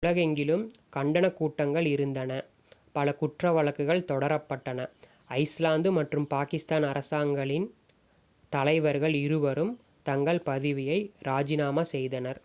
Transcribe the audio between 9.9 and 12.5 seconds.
தங்கள் பதவியை இராஜினாமா செய்தனர்